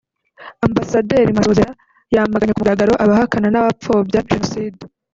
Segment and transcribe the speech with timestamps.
[0.67, 1.71] Ambasaderi Masozera
[2.15, 4.81] yamaganye ku mugaragaro abahakana n’abapfobya Jenoside